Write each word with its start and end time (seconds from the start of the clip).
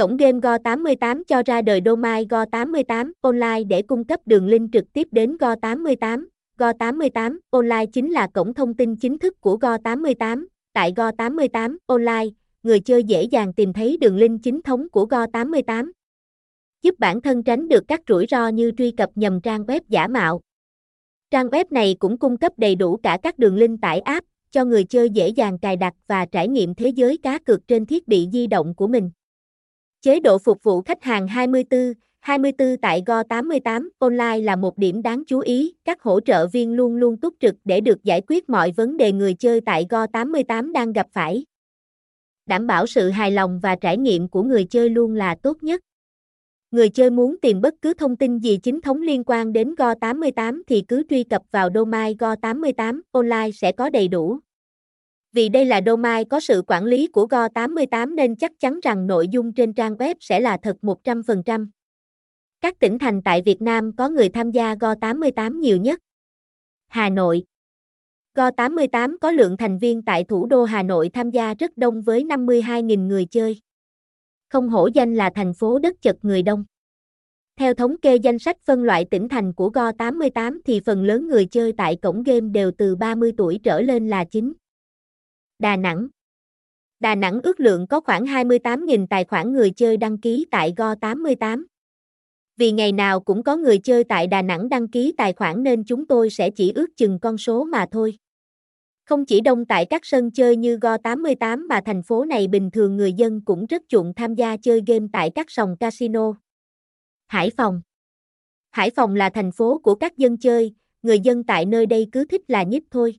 Cổng 0.00 0.16
game 0.16 0.38
Go88 0.38 1.22
cho 1.26 1.42
ra 1.46 1.62
đời 1.62 1.80
domain 1.84 2.28
Go88 2.28 3.12
Online 3.20 3.64
để 3.68 3.82
cung 3.82 4.04
cấp 4.04 4.20
đường 4.26 4.46
link 4.46 4.72
trực 4.72 4.92
tiếp 4.92 5.08
đến 5.10 5.36
Go88. 5.36 6.24
Go88 6.58 7.38
Online 7.50 7.86
chính 7.92 8.10
là 8.10 8.26
cổng 8.26 8.54
thông 8.54 8.74
tin 8.74 8.96
chính 8.96 9.18
thức 9.18 9.40
của 9.40 9.56
Go88. 9.56 10.46
Tại 10.72 10.92
Go88 10.96 11.76
Online, 11.86 12.26
người 12.62 12.80
chơi 12.80 13.04
dễ 13.04 13.22
dàng 13.22 13.52
tìm 13.52 13.72
thấy 13.72 13.96
đường 14.00 14.16
link 14.16 14.42
chính 14.42 14.62
thống 14.62 14.88
của 14.88 15.06
Go88, 15.06 15.90
giúp 16.82 16.94
bản 16.98 17.20
thân 17.20 17.42
tránh 17.42 17.68
được 17.68 17.84
các 17.88 18.00
rủi 18.08 18.26
ro 18.30 18.48
như 18.48 18.72
truy 18.78 18.90
cập 18.90 19.10
nhầm 19.14 19.40
trang 19.40 19.64
web 19.64 19.80
giả 19.88 20.08
mạo. 20.08 20.40
Trang 21.30 21.46
web 21.46 21.64
này 21.70 21.96
cũng 21.98 22.18
cung 22.18 22.36
cấp 22.36 22.52
đầy 22.56 22.74
đủ 22.74 22.96
cả 22.96 23.18
các 23.22 23.38
đường 23.38 23.56
link 23.56 23.80
tải 23.80 24.00
app 24.00 24.26
cho 24.50 24.64
người 24.64 24.84
chơi 24.84 25.10
dễ 25.10 25.28
dàng 25.28 25.58
cài 25.58 25.76
đặt 25.76 25.94
và 26.06 26.26
trải 26.26 26.48
nghiệm 26.48 26.74
thế 26.74 26.88
giới 26.88 27.18
cá 27.22 27.38
cược 27.38 27.68
trên 27.68 27.86
thiết 27.86 28.08
bị 28.08 28.28
di 28.32 28.46
động 28.46 28.74
của 28.74 28.86
mình. 28.86 29.10
Chế 30.06 30.20
độ 30.20 30.38
phục 30.38 30.62
vụ 30.62 30.82
khách 30.82 31.02
hàng 31.02 31.28
24 31.28 31.92
24 32.20 32.76
tại 32.82 33.02
Go88 33.06 33.88
Online 33.98 34.38
là 34.38 34.56
một 34.56 34.78
điểm 34.78 35.02
đáng 35.02 35.22
chú 35.26 35.38
ý, 35.38 35.74
các 35.84 36.02
hỗ 36.02 36.20
trợ 36.20 36.46
viên 36.46 36.72
luôn 36.72 36.96
luôn 36.96 37.16
túc 37.20 37.34
trực 37.40 37.54
để 37.64 37.80
được 37.80 38.04
giải 38.04 38.22
quyết 38.28 38.48
mọi 38.48 38.72
vấn 38.76 38.96
đề 38.96 39.12
người 39.12 39.34
chơi 39.34 39.60
tại 39.60 39.86
Go88 39.90 40.72
đang 40.72 40.92
gặp 40.92 41.06
phải. 41.12 41.44
Đảm 42.46 42.66
bảo 42.66 42.86
sự 42.86 43.10
hài 43.10 43.30
lòng 43.30 43.60
và 43.62 43.76
trải 43.76 43.96
nghiệm 43.96 44.28
của 44.28 44.42
người 44.42 44.64
chơi 44.64 44.88
luôn 44.88 45.14
là 45.14 45.36
tốt 45.42 45.62
nhất. 45.62 45.80
Người 46.70 46.88
chơi 46.88 47.10
muốn 47.10 47.36
tìm 47.42 47.60
bất 47.60 47.74
cứ 47.82 47.94
thông 47.94 48.16
tin 48.16 48.38
gì 48.38 48.58
chính 48.62 48.80
thống 48.80 49.02
liên 49.02 49.24
quan 49.26 49.52
đến 49.52 49.74
Go88 49.74 50.62
thì 50.66 50.84
cứ 50.88 51.02
truy 51.10 51.24
cập 51.24 51.42
vào 51.50 51.68
domain 51.74 52.16
Go88 52.16 53.00
Online 53.12 53.50
sẽ 53.54 53.72
có 53.72 53.90
đầy 53.90 54.08
đủ. 54.08 54.38
Vì 55.36 55.48
đây 55.48 55.64
là 55.64 55.80
domain 55.86 56.28
có 56.28 56.40
sự 56.40 56.62
quản 56.66 56.84
lý 56.84 57.06
của 57.06 57.26
Go88 57.26 58.14
nên 58.14 58.36
chắc 58.36 58.52
chắn 58.60 58.80
rằng 58.82 59.06
nội 59.06 59.28
dung 59.28 59.52
trên 59.52 59.72
trang 59.72 59.94
web 59.94 60.14
sẽ 60.20 60.40
là 60.40 60.58
thật 60.62 60.76
100%. 60.82 61.68
Các 62.60 62.78
tỉnh 62.78 62.98
thành 62.98 63.22
tại 63.22 63.42
Việt 63.42 63.62
Nam 63.62 63.92
có 63.96 64.08
người 64.08 64.28
tham 64.28 64.50
gia 64.50 64.74
Go88 64.74 65.58
nhiều 65.58 65.76
nhất. 65.76 66.00
Hà 66.88 67.08
Nội 67.08 67.44
Go88 68.34 69.16
có 69.20 69.30
lượng 69.30 69.56
thành 69.56 69.78
viên 69.78 70.02
tại 70.02 70.24
thủ 70.24 70.46
đô 70.46 70.64
Hà 70.64 70.82
Nội 70.82 71.10
tham 71.12 71.30
gia 71.30 71.54
rất 71.54 71.76
đông 71.76 72.02
với 72.02 72.24
52.000 72.24 73.06
người 73.06 73.24
chơi. 73.24 73.60
Không 74.48 74.68
hổ 74.68 74.88
danh 74.94 75.14
là 75.14 75.30
thành 75.34 75.54
phố 75.54 75.78
đất 75.78 76.02
chật 76.02 76.16
người 76.22 76.42
đông. 76.42 76.64
Theo 77.56 77.74
thống 77.74 77.96
kê 78.02 78.16
danh 78.16 78.38
sách 78.38 78.56
phân 78.64 78.84
loại 78.84 79.04
tỉnh 79.04 79.28
thành 79.28 79.52
của 79.52 79.70
Go88 79.70 80.58
thì 80.64 80.80
phần 80.86 81.04
lớn 81.04 81.28
người 81.28 81.46
chơi 81.46 81.72
tại 81.72 81.96
cổng 81.96 82.22
game 82.22 82.48
đều 82.52 82.70
từ 82.78 82.96
30 82.96 83.32
tuổi 83.36 83.60
trở 83.62 83.80
lên 83.80 84.08
là 84.08 84.24
chính. 84.24 84.52
Đà 85.58 85.76
Nẵng 85.76 86.08
Đà 87.00 87.14
Nẵng 87.14 87.40
ước 87.42 87.60
lượng 87.60 87.86
có 87.86 88.00
khoảng 88.00 88.24
28.000 88.24 89.06
tài 89.10 89.24
khoản 89.24 89.52
người 89.52 89.70
chơi 89.70 89.96
đăng 89.96 90.18
ký 90.18 90.46
tại 90.50 90.72
Go88. 90.76 91.64
Vì 92.56 92.72
ngày 92.72 92.92
nào 92.92 93.20
cũng 93.20 93.42
có 93.42 93.56
người 93.56 93.78
chơi 93.78 94.04
tại 94.04 94.26
Đà 94.26 94.42
Nẵng 94.42 94.68
đăng 94.68 94.88
ký 94.88 95.14
tài 95.16 95.32
khoản 95.32 95.62
nên 95.62 95.84
chúng 95.84 96.06
tôi 96.06 96.30
sẽ 96.30 96.50
chỉ 96.50 96.72
ước 96.72 96.86
chừng 96.96 97.18
con 97.20 97.38
số 97.38 97.64
mà 97.64 97.86
thôi. 97.90 98.18
Không 99.04 99.24
chỉ 99.24 99.40
đông 99.40 99.64
tại 99.64 99.86
các 99.90 100.00
sân 100.04 100.30
chơi 100.30 100.56
như 100.56 100.76
Go88 100.76 101.66
mà 101.68 101.80
thành 101.86 102.02
phố 102.02 102.24
này 102.24 102.48
bình 102.48 102.70
thường 102.70 102.96
người 102.96 103.12
dân 103.12 103.40
cũng 103.44 103.66
rất 103.66 103.82
chuộng 103.88 104.14
tham 104.14 104.34
gia 104.34 104.56
chơi 104.56 104.82
game 104.86 105.06
tại 105.12 105.30
các 105.34 105.50
sòng 105.50 105.76
casino. 105.80 106.32
Hải 107.26 107.50
Phòng 107.56 107.82
Hải 108.70 108.90
Phòng 108.90 109.16
là 109.16 109.30
thành 109.30 109.52
phố 109.52 109.78
của 109.78 109.94
các 109.94 110.16
dân 110.16 110.38
chơi, 110.38 110.74
người 111.02 111.20
dân 111.20 111.44
tại 111.44 111.64
nơi 111.66 111.86
đây 111.86 112.08
cứ 112.12 112.24
thích 112.24 112.42
là 112.48 112.62
nhất 112.62 112.82
thôi. 112.90 113.18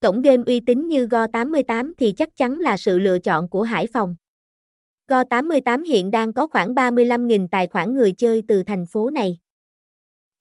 Cổng 0.00 0.22
game 0.22 0.42
uy 0.46 0.60
tín 0.60 0.88
như 0.88 1.06
Go88 1.06 1.92
thì 1.98 2.12
chắc 2.12 2.36
chắn 2.36 2.58
là 2.58 2.76
sự 2.76 2.98
lựa 2.98 3.18
chọn 3.18 3.48
của 3.48 3.62
Hải 3.62 3.86
Phòng. 3.86 4.16
Go88 5.08 5.84
hiện 5.84 6.10
đang 6.10 6.32
có 6.32 6.46
khoảng 6.46 6.74
35.000 6.74 7.48
tài 7.50 7.66
khoản 7.66 7.94
người 7.94 8.12
chơi 8.12 8.42
từ 8.48 8.62
thành 8.62 8.86
phố 8.86 9.10
này. 9.10 9.38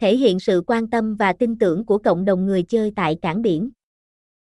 Thể 0.02 0.18
hiện 0.18 0.40
sự 0.40 0.64
quan 0.68 0.90
tâm 0.90 1.16
và 1.16 1.34
tin 1.34 1.58
tưởng 1.58 1.86
của 1.86 1.98
cộng 1.98 2.26
đồng 2.26 2.46
người 2.46 2.64
chơi 2.64 2.92
tại 2.96 3.18
cảng 3.22 3.42
biển. 3.42 3.70